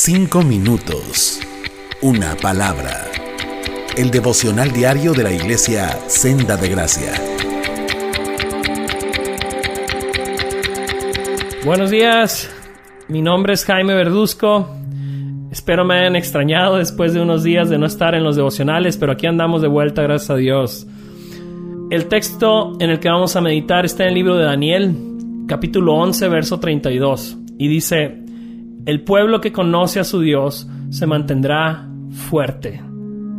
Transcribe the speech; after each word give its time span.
Cinco 0.00 0.42
minutos. 0.42 1.40
Una 2.02 2.36
palabra. 2.36 3.06
El 3.96 4.12
devocional 4.12 4.70
diario 4.70 5.12
de 5.12 5.24
la 5.24 5.32
iglesia 5.32 5.88
Senda 6.06 6.56
de 6.56 6.68
Gracia. 6.68 7.14
Buenos 11.64 11.90
días. 11.90 12.48
Mi 13.08 13.22
nombre 13.22 13.54
es 13.54 13.64
Jaime 13.64 13.92
Verduzco. 13.94 14.68
Espero 15.50 15.84
me 15.84 15.98
hayan 15.98 16.14
extrañado 16.14 16.76
después 16.76 17.12
de 17.12 17.20
unos 17.20 17.42
días 17.42 17.68
de 17.68 17.78
no 17.78 17.86
estar 17.86 18.14
en 18.14 18.22
los 18.22 18.36
devocionales, 18.36 18.96
pero 18.98 19.10
aquí 19.10 19.26
andamos 19.26 19.62
de 19.62 19.68
vuelta, 19.68 20.02
gracias 20.02 20.30
a 20.30 20.36
Dios. 20.36 20.86
El 21.90 22.06
texto 22.06 22.74
en 22.78 22.90
el 22.90 23.00
que 23.00 23.08
vamos 23.08 23.34
a 23.34 23.40
meditar 23.40 23.84
está 23.84 24.04
en 24.04 24.10
el 24.10 24.14
libro 24.14 24.36
de 24.36 24.44
Daniel, 24.44 24.96
capítulo 25.48 25.94
11, 25.94 26.28
verso 26.28 26.60
32, 26.60 27.36
y 27.58 27.66
dice, 27.66 28.27
el 28.88 29.02
pueblo 29.02 29.42
que 29.42 29.52
conoce 29.52 30.00
a 30.00 30.04
su 30.04 30.18
Dios 30.18 30.66
se 30.88 31.06
mantendrá 31.06 31.86
fuerte. 32.30 32.82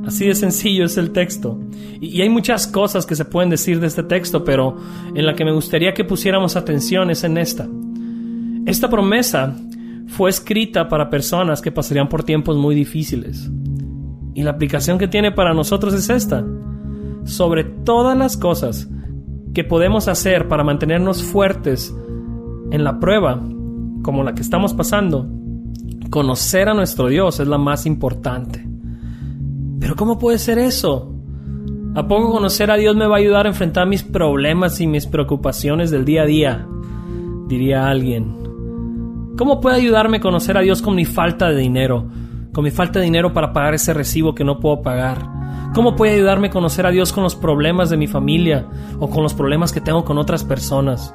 Así 0.06 0.28
de 0.28 0.36
sencillo 0.36 0.86
es 0.86 0.96
el 0.96 1.10
texto. 1.10 1.60
Y, 2.00 2.22
hay 2.22 2.30
muchas 2.30 2.68
cosas 2.68 3.08
que 3.08 3.16
se 3.16 3.26
pueden 3.26 3.50
decir 3.50 3.80
de 3.80 3.88
este 3.88 4.04
texto, 4.04 4.44
pero 4.44 4.78
en 5.16 5.26
la 5.26 5.34
que 5.34 5.46
me 5.46 5.52
gustaría 5.52 5.96
que 5.96 6.04
pusiéramos 6.04 6.56
atención 6.56 7.09
es 7.09 7.23
en 7.23 7.40
esta. 7.40 7.68
Esta 8.68 8.92
promesa 8.92 9.56
fue 10.06 10.30
escrita 10.30 10.88
para 10.88 11.09
personas 11.09 11.64
que 11.64 11.72
pasarían 11.72 12.09
por 12.09 12.23
tiempos 12.23 12.56
muy 12.56 12.76
difíciles. 12.76 13.50
Y 14.36 14.44
la 14.44 14.52
aplicación 14.52 15.00
que 15.00 15.08
tiene 15.08 15.31
para 15.31 15.56
nosotros 15.56 15.95
es 15.95 16.12
esta. 16.12 16.45
Sobre 17.23 17.64
todas 17.64 18.16
las 18.16 18.38
cosas 18.38 18.88
que 19.56 19.64
podemos 19.64 20.09
hacer 20.09 20.48
para 20.48 20.64
mantenernos 20.64 21.23
fuertes 21.23 21.92
en 22.70 22.84
la 22.84 23.00
prueba, 23.00 23.42
como 24.04 24.23
la 24.23 24.36
que 24.36 24.44
estamos 24.44 24.76
pasando, 24.76 25.39
Conocer 26.09 26.68
a 26.70 26.73
nuestro 26.73 27.08
Dios 27.08 27.40
es 27.40 27.48
la 27.48 27.59
más 27.59 27.86
importante. 27.86 28.66
Pero 29.80 29.95
¿cómo 29.95 30.17
puede 30.17 30.39
ser 30.39 30.58
eso? 30.58 31.14
¿A 31.94 32.08
poco 32.08 32.31
conocer 32.31 32.72
a 32.72 32.78
Dios 32.78 32.95
me 32.95 33.06
va 33.06 33.17
a 33.17 33.20
ayudar 33.20 33.45
a 33.45 33.50
enfrentar 33.50 33.88
mis 33.88 34.02
problemas 34.02 34.81
y 34.81 34.88
mis 34.88 35.06
preocupaciones 35.06 35.92
del 35.92 36.06
día 36.06 36.23
a 36.23 36.25
día? 36.25 36.67
Diría 37.47 37.88
alguien. 37.88 39.36
¿Cómo 39.38 39.61
puede 39.61 39.78
ayudarme 39.78 40.17
a 40.17 40.22
conocer 40.22 40.58
a 40.58 40.61
Dios 40.61 40.81
con 40.81 40.95
mi 40.95 41.06
falta 41.06 41.50
de 41.50 41.58
dinero? 41.58 42.09
Con 42.53 42.64
mi 42.64 42.72
falta 42.72 42.97
de 42.97 43.06
dinero 43.06 43.31
para 43.31 43.53
pagar 43.53 43.75
ese 43.75 43.94
recibo 43.94 44.34
que 44.34 44.44
no 44.44 44.59
puedo 44.59 44.81
pagar. 44.81 45.30
¿Cómo 45.75 45.95
puede 45.95 46.16
ayudarme 46.16 46.47
a 46.47 46.52
conocer 46.52 46.88
a 46.88 46.91
Dios 46.91 47.14
con 47.14 47.23
los 47.23 47.36
problemas 47.36 47.91
de 47.91 47.97
mi 47.97 48.08
familia 48.08 48.67
o 49.00 49.12
con 49.12 49.22
los 49.22 49.36
problemas 49.36 49.72
que 49.72 49.81
tengo 49.81 50.03
con 50.03 50.17
otras 50.17 50.44
personas? 50.44 51.14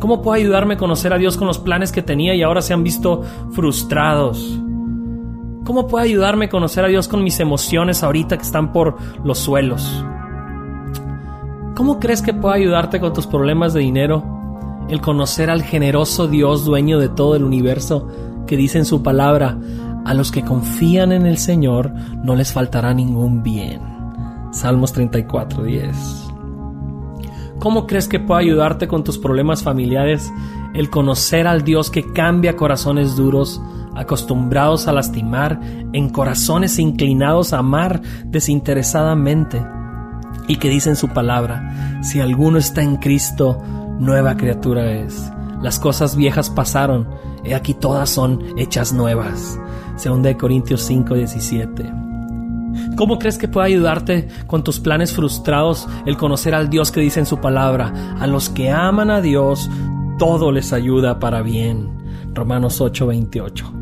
¿Cómo 0.00 0.22
puedo 0.22 0.36
ayudarme 0.36 0.74
a 0.74 0.78
conocer 0.78 1.12
a 1.12 1.18
Dios 1.18 1.36
con 1.36 1.48
los 1.48 1.58
planes 1.58 1.90
que 1.90 2.02
tenía 2.02 2.34
y 2.34 2.42
ahora 2.42 2.62
se 2.62 2.72
han 2.72 2.84
visto 2.84 3.22
frustrados? 3.52 4.60
¿Cómo 5.64 5.86
puedo 5.86 6.04
ayudarme 6.04 6.46
a 6.46 6.48
conocer 6.48 6.84
a 6.84 6.88
Dios 6.88 7.08
con 7.08 7.22
mis 7.22 7.40
emociones 7.40 8.02
ahorita 8.02 8.36
que 8.36 8.44
están 8.44 8.72
por 8.72 8.96
los 9.24 9.38
suelos? 9.38 10.04
¿Cómo 11.74 11.98
crees 11.98 12.22
que 12.22 12.32
puedo 12.32 12.54
ayudarte 12.54 13.00
con 13.00 13.12
tus 13.12 13.26
problemas 13.26 13.74
de 13.74 13.80
dinero? 13.80 14.24
El 14.88 15.00
conocer 15.00 15.50
al 15.50 15.62
generoso 15.62 16.26
Dios 16.26 16.64
dueño 16.64 16.98
de 16.98 17.08
todo 17.08 17.36
el 17.36 17.44
universo 17.44 18.08
que 18.46 18.56
dice 18.56 18.78
en 18.78 18.84
su 18.84 19.02
palabra, 19.02 19.58
a 20.04 20.14
los 20.14 20.32
que 20.32 20.42
confían 20.42 21.12
en 21.12 21.26
el 21.26 21.36
Señor 21.36 21.92
no 22.22 22.34
les 22.34 22.52
faltará 22.52 22.94
ningún 22.94 23.42
bien. 23.42 23.80
Salmos 24.52 24.92
34, 24.94 25.64
10. 25.64 26.27
¿Cómo 27.58 27.86
crees 27.86 28.06
que 28.06 28.20
puede 28.20 28.42
ayudarte 28.42 28.86
con 28.86 29.02
tus 29.02 29.18
problemas 29.18 29.62
familiares 29.62 30.32
el 30.74 30.90
conocer 30.90 31.46
al 31.46 31.64
Dios 31.64 31.90
que 31.90 32.12
cambia 32.12 32.56
corazones 32.56 33.16
duros, 33.16 33.60
acostumbrados 33.96 34.86
a 34.86 34.92
lastimar, 34.92 35.60
en 35.92 36.08
corazones 36.10 36.78
inclinados 36.78 37.52
a 37.52 37.58
amar 37.58 38.00
desinteresadamente? 38.26 39.60
Y 40.46 40.56
que 40.56 40.70
dice 40.70 40.90
en 40.90 40.96
su 40.96 41.08
palabra, 41.08 42.00
si 42.02 42.20
alguno 42.20 42.58
está 42.58 42.82
en 42.82 42.96
Cristo, 42.96 43.60
nueva 43.98 44.36
criatura 44.36 44.92
es. 44.92 45.30
Las 45.60 45.80
cosas 45.80 46.14
viejas 46.14 46.50
pasaron, 46.50 47.08
y 47.44 47.52
aquí 47.54 47.74
todas 47.74 48.08
son 48.08 48.44
hechas 48.56 48.92
nuevas. 48.92 49.58
Segunda 49.96 50.28
de 50.28 50.36
Corintios 50.36 50.82
5, 50.82 51.14
17. 51.14 52.07
¿Cómo 52.96 53.18
crees 53.18 53.38
que 53.38 53.48
puede 53.48 53.68
ayudarte 53.68 54.28
con 54.46 54.64
tus 54.64 54.80
planes 54.80 55.12
frustrados 55.12 55.88
el 56.06 56.16
conocer 56.16 56.54
al 56.54 56.68
Dios 56.68 56.90
que 56.90 57.00
dice 57.00 57.20
en 57.20 57.26
su 57.26 57.40
palabra? 57.40 58.16
A 58.18 58.26
los 58.26 58.48
que 58.48 58.70
aman 58.70 59.10
a 59.10 59.20
Dios, 59.20 59.70
todo 60.18 60.52
les 60.52 60.72
ayuda 60.72 61.18
para 61.18 61.42
bien. 61.42 61.90
Romanos 62.34 62.80
8:28. 62.80 63.78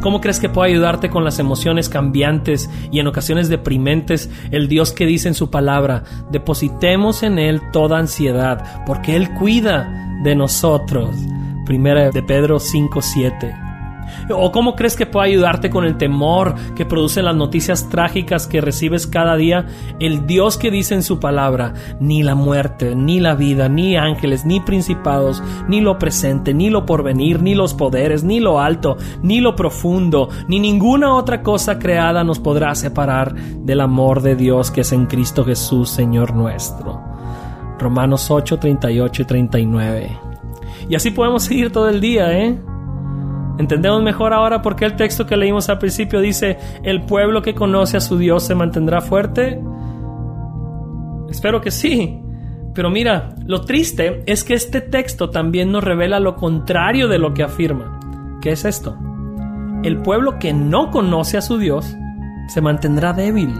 ¿Cómo 0.00 0.20
crees 0.20 0.40
que 0.40 0.48
puede 0.48 0.72
ayudarte 0.72 1.10
con 1.10 1.24
las 1.24 1.38
emociones 1.38 1.88
cambiantes 1.88 2.70
y 2.90 3.00
en 3.00 3.06
ocasiones 3.06 3.48
deprimentes 3.48 4.30
el 4.50 4.68
Dios 4.68 4.92
que 4.92 5.06
dice 5.06 5.28
en 5.28 5.34
su 5.34 5.50
palabra, 5.50 6.04
depositemos 6.30 7.22
en 7.22 7.38
Él 7.38 7.60
toda 7.72 7.98
ansiedad, 7.98 8.84
porque 8.86 9.16
Él 9.16 9.32
cuida 9.34 10.20
de 10.22 10.34
nosotros? 10.34 11.14
Primera 11.66 12.10
de 12.10 12.22
Pedro 12.22 12.58
5:7. 12.58 13.61
¿O 14.30 14.52
cómo 14.52 14.74
crees 14.74 14.96
que 14.96 15.06
puede 15.06 15.30
ayudarte 15.30 15.70
con 15.70 15.84
el 15.84 15.96
temor 15.96 16.54
que 16.74 16.84
producen 16.84 17.24
las 17.24 17.36
noticias 17.36 17.88
trágicas 17.88 18.46
que 18.46 18.60
recibes 18.60 19.06
cada 19.06 19.36
día? 19.36 19.66
El 19.98 20.26
Dios 20.26 20.56
que 20.56 20.70
dice 20.70 20.94
en 20.94 21.02
su 21.02 21.20
palabra, 21.20 21.74
ni 22.00 22.22
la 22.22 22.34
muerte, 22.34 22.94
ni 22.94 23.20
la 23.20 23.34
vida, 23.34 23.68
ni 23.68 23.96
ángeles, 23.96 24.44
ni 24.44 24.60
principados, 24.60 25.42
ni 25.68 25.80
lo 25.80 25.98
presente, 25.98 26.54
ni 26.54 26.70
lo 26.70 26.86
porvenir, 26.86 27.42
ni 27.42 27.54
los 27.54 27.74
poderes, 27.74 28.24
ni 28.24 28.40
lo 28.40 28.60
alto, 28.60 28.96
ni 29.22 29.40
lo 29.40 29.56
profundo, 29.56 30.28
ni 30.48 30.60
ninguna 30.60 31.14
otra 31.14 31.42
cosa 31.42 31.78
creada 31.78 32.24
nos 32.24 32.38
podrá 32.38 32.74
separar 32.74 33.34
del 33.34 33.80
amor 33.80 34.22
de 34.22 34.36
Dios 34.36 34.70
que 34.70 34.82
es 34.82 34.92
en 34.92 35.06
Cristo 35.06 35.44
Jesús, 35.44 35.90
Señor 35.90 36.34
nuestro. 36.34 37.00
Romanos 37.78 38.30
8, 38.30 38.58
38 38.58 39.22
y 39.22 39.24
39. 39.24 40.18
Y 40.88 40.94
así 40.94 41.10
podemos 41.10 41.44
seguir 41.44 41.72
todo 41.72 41.88
el 41.88 42.00
día, 42.00 42.32
¿eh? 42.38 42.58
¿Entendemos 43.58 44.02
mejor 44.02 44.32
ahora 44.32 44.62
por 44.62 44.76
qué 44.76 44.86
el 44.86 44.96
texto 44.96 45.26
que 45.26 45.36
leímos 45.36 45.68
al 45.68 45.78
principio 45.78 46.20
dice, 46.20 46.58
el 46.82 47.02
pueblo 47.02 47.42
que 47.42 47.54
conoce 47.54 47.96
a 47.96 48.00
su 48.00 48.16
Dios 48.16 48.44
se 48.44 48.54
mantendrá 48.54 49.00
fuerte? 49.00 49.60
Espero 51.28 51.60
que 51.60 51.70
sí. 51.70 52.20
Pero 52.74 52.88
mira, 52.90 53.34
lo 53.44 53.62
triste 53.62 54.22
es 54.26 54.44
que 54.44 54.54
este 54.54 54.80
texto 54.80 55.30
también 55.30 55.70
nos 55.70 55.84
revela 55.84 56.20
lo 56.20 56.36
contrario 56.36 57.08
de 57.08 57.18
lo 57.18 57.34
que 57.34 57.42
afirma. 57.42 58.00
¿Qué 58.40 58.52
es 58.52 58.64
esto? 58.64 58.96
El 59.82 59.98
pueblo 59.98 60.38
que 60.38 60.52
no 60.52 60.90
conoce 60.90 61.36
a 61.36 61.42
su 61.42 61.58
Dios 61.58 61.94
se 62.48 62.60
mantendrá 62.60 63.12
débil. 63.12 63.52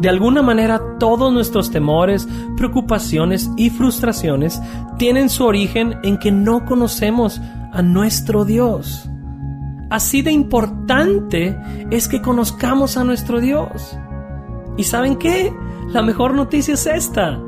De 0.00 0.10
alguna 0.10 0.42
manera 0.42 0.98
todos 0.98 1.32
nuestros 1.32 1.70
temores, 1.70 2.28
preocupaciones 2.56 3.50
y 3.56 3.70
frustraciones 3.70 4.60
tienen 4.98 5.30
su 5.30 5.44
origen 5.44 5.94
en 6.02 6.18
que 6.18 6.30
no 6.30 6.66
conocemos 6.66 7.40
a 7.76 7.82
nuestro 7.82 8.46
Dios. 8.46 9.06
Así 9.90 10.22
de 10.22 10.32
importante 10.32 11.54
es 11.90 12.08
que 12.08 12.22
conozcamos 12.22 12.96
a 12.96 13.04
nuestro 13.04 13.38
Dios. 13.38 13.98
¿Y 14.78 14.84
saben 14.84 15.16
qué? 15.16 15.54
La 15.88 16.00
mejor 16.00 16.34
noticia 16.34 16.72
es 16.72 16.86
esta. 16.86 17.38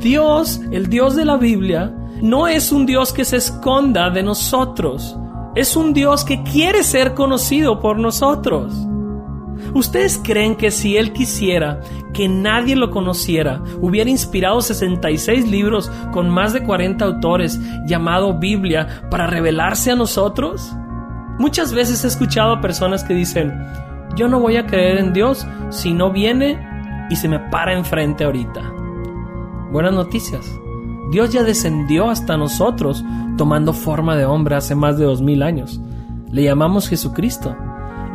Dios, 0.00 0.60
el 0.72 0.88
Dios 0.88 1.14
de 1.14 1.24
la 1.24 1.36
Biblia, 1.36 1.94
no 2.20 2.48
es 2.48 2.72
un 2.72 2.86
Dios 2.86 3.12
que 3.12 3.24
se 3.24 3.36
esconda 3.36 4.10
de 4.10 4.24
nosotros. 4.24 5.16
Es 5.54 5.76
un 5.76 5.92
Dios 5.92 6.24
que 6.24 6.42
quiere 6.42 6.82
ser 6.82 7.14
conocido 7.14 7.78
por 7.78 8.00
nosotros. 8.00 8.74
¿Ustedes 9.74 10.20
creen 10.22 10.56
que 10.56 10.70
si 10.70 10.96
Él 10.96 11.12
quisiera 11.12 11.80
que 12.12 12.28
nadie 12.28 12.76
lo 12.76 12.90
conociera, 12.90 13.62
hubiera 13.80 14.10
inspirado 14.10 14.60
66 14.60 15.48
libros 15.48 15.90
con 16.12 16.28
más 16.28 16.52
de 16.52 16.62
40 16.62 17.04
autores 17.04 17.58
llamado 17.86 18.38
Biblia 18.38 19.06
para 19.10 19.26
revelarse 19.26 19.90
a 19.90 19.96
nosotros? 19.96 20.72
Muchas 21.38 21.72
veces 21.72 22.04
he 22.04 22.08
escuchado 22.08 22.52
a 22.52 22.60
personas 22.60 23.02
que 23.04 23.14
dicen, 23.14 23.52
yo 24.14 24.28
no 24.28 24.40
voy 24.40 24.56
a 24.56 24.66
creer 24.66 24.98
en 24.98 25.12
Dios 25.12 25.46
si 25.70 25.92
no 25.94 26.10
viene 26.12 26.58
y 27.08 27.16
se 27.16 27.28
me 27.28 27.38
para 27.38 27.72
enfrente 27.72 28.24
ahorita. 28.24 28.60
Buenas 29.70 29.94
noticias. 29.94 30.44
Dios 31.10 31.32
ya 31.32 31.42
descendió 31.42 32.10
hasta 32.10 32.36
nosotros 32.36 33.02
tomando 33.38 33.72
forma 33.72 34.16
de 34.16 34.26
hombre 34.26 34.56
hace 34.56 34.74
más 34.74 34.98
de 34.98 35.04
dos 35.04 35.22
mil 35.22 35.42
años. 35.42 35.80
Le 36.30 36.42
llamamos 36.42 36.88
Jesucristo 36.88 37.56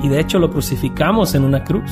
y 0.02 0.10
de 0.10 0.20
hecho 0.20 0.40
lo 0.40 0.52
crucificamos 0.52 1.36
en 1.36 1.44
una 1.44 1.64
cruz. 1.64 1.92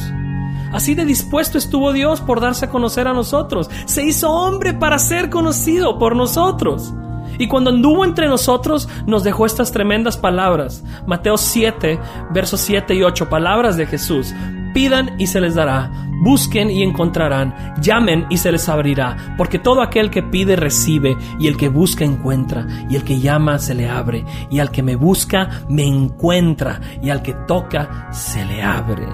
Así 0.71 0.93
de 0.93 1.05
dispuesto 1.05 1.57
estuvo 1.57 1.93
Dios 1.93 2.21
por 2.21 2.41
darse 2.41 2.65
a 2.65 2.69
conocer 2.69 3.07
a 3.07 3.13
nosotros. 3.13 3.69
Se 3.85 4.03
hizo 4.03 4.29
hombre 4.29 4.73
para 4.73 4.99
ser 4.99 5.29
conocido 5.29 5.97
por 5.97 6.15
nosotros. 6.15 6.93
Y 7.37 7.47
cuando 7.47 7.69
anduvo 7.69 8.05
entre 8.05 8.27
nosotros, 8.27 8.87
nos 9.05 9.23
dejó 9.23 9.45
estas 9.45 9.71
tremendas 9.71 10.17
palabras. 10.17 10.83
Mateo 11.05 11.37
7, 11.37 11.99
versos 12.31 12.61
7 12.61 12.95
y 12.95 13.03
8, 13.03 13.29
palabras 13.29 13.77
de 13.77 13.85
Jesús. 13.85 14.33
Pidan 14.75 15.15
y 15.17 15.27
se 15.27 15.39
les 15.39 15.55
dará, 15.55 15.89
busquen 16.21 16.69
y 16.69 16.83
encontrarán, 16.83 17.55
llamen 17.79 18.25
y 18.29 18.35
se 18.35 18.51
les 18.51 18.67
abrirá, 18.67 19.15
porque 19.37 19.57
todo 19.57 19.81
aquel 19.81 20.09
que 20.09 20.21
pide 20.21 20.57
recibe, 20.57 21.15
y 21.39 21.47
el 21.47 21.55
que 21.55 21.69
busca 21.69 22.03
encuentra, 22.03 22.67
y 22.89 22.97
el 22.97 23.05
que 23.05 23.21
llama 23.21 23.57
se 23.57 23.73
le 23.73 23.87
abre, 23.87 24.25
y 24.51 24.59
al 24.59 24.71
que 24.71 24.83
me 24.83 24.97
busca 24.97 25.61
me 25.69 25.87
encuentra, 25.87 26.81
y 27.01 27.09
al 27.09 27.21
que 27.21 27.33
toca 27.47 28.09
se 28.11 28.43
le 28.43 28.61
abre. 28.63 29.07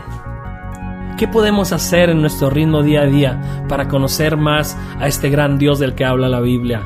¿Qué 1.20 1.28
podemos 1.28 1.72
hacer 1.74 2.10
en 2.10 2.22
nuestro 2.22 2.50
ritmo 2.50 2.82
día 2.82 3.02
a 3.02 3.06
día 3.06 3.64
para 3.70 3.88
conocer 3.88 4.38
más 4.38 4.76
a 5.00 5.06
este 5.06 5.30
gran 5.30 5.60
Dios 5.60 5.78
del 5.78 5.94
que 5.94 6.06
habla 6.06 6.28
la 6.28 6.40
Biblia? 6.40 6.82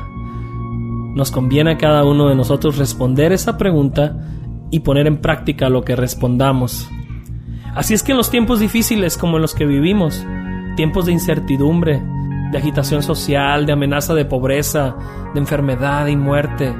Nos 1.14 1.30
conviene 1.30 1.70
a 1.70 1.78
cada 1.78 2.04
uno 2.04 2.28
de 2.28 2.34
nosotros 2.34 2.76
responder 2.76 3.32
esa 3.32 3.56
pregunta 3.56 4.18
y 4.70 4.80
poner 4.80 5.06
en 5.06 5.22
práctica 5.22 5.70
lo 5.70 5.82
que 5.82 5.96
respondamos. 5.96 6.90
Así 7.76 7.92
es 7.92 8.02
que 8.02 8.12
en 8.12 8.18
los 8.18 8.30
tiempos 8.30 8.58
difíciles 8.58 9.18
como 9.18 9.36
en 9.36 9.42
los 9.42 9.54
que 9.54 9.66
vivimos, 9.66 10.26
tiempos 10.76 11.04
de 11.04 11.12
incertidumbre, 11.12 12.02
de 12.50 12.58
agitación 12.58 13.02
social, 13.02 13.66
de 13.66 13.72
amenaza 13.72 14.14
de 14.14 14.24
pobreza, 14.24 14.96
de 15.34 15.40
enfermedad 15.40 16.06
y 16.06 16.16
muerte, 16.16 16.74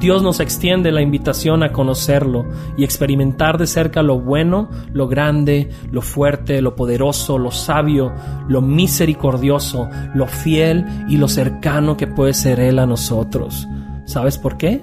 Dios 0.00 0.24
nos 0.24 0.40
extiende 0.40 0.90
la 0.90 1.02
invitación 1.02 1.62
a 1.62 1.70
conocerlo 1.70 2.46
y 2.76 2.82
experimentar 2.82 3.58
de 3.58 3.68
cerca 3.68 4.02
lo 4.02 4.20
bueno, 4.20 4.68
lo 4.92 5.06
grande, 5.06 5.70
lo 5.92 6.02
fuerte, 6.02 6.62
lo 6.62 6.74
poderoso, 6.74 7.38
lo 7.38 7.52
sabio, 7.52 8.12
lo 8.48 8.60
misericordioso, 8.60 9.88
lo 10.14 10.26
fiel 10.26 10.84
y 11.08 11.16
lo 11.16 11.28
cercano 11.28 11.96
que 11.96 12.08
puede 12.08 12.34
ser 12.34 12.58
Él 12.58 12.80
a 12.80 12.86
nosotros. 12.86 13.68
¿Sabes 14.04 14.36
por 14.36 14.56
qué? 14.56 14.80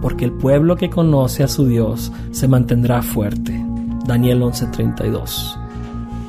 Porque 0.00 0.24
el 0.24 0.32
pueblo 0.32 0.76
que 0.76 0.88
conoce 0.88 1.42
a 1.42 1.48
su 1.48 1.66
Dios 1.66 2.12
se 2.30 2.48
mantendrá 2.48 3.02
fuerte. 3.02 3.75
Daniel 4.06 4.42
11:32. 4.42 5.58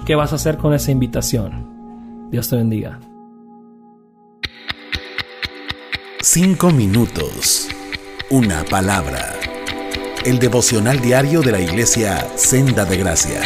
¿Qué 0.06 0.16
vas 0.16 0.32
a 0.32 0.36
hacer 0.36 0.58
con 0.58 0.74
esa 0.74 0.92
invitación? 0.92 2.30
Dios 2.32 2.50
te 2.50 2.56
bendiga. 2.56 3.00
Cinco 6.22 6.72
minutos. 6.72 7.70
Una 8.30 8.64
palabra. 8.66 9.34
El 10.26 10.40
devocional 10.40 11.00
diario 11.00 11.42
de 11.42 11.52
la 11.52 11.62
iglesia 11.62 12.28
Senda 12.36 12.84
de 12.84 12.98
Gracia. 12.98 13.42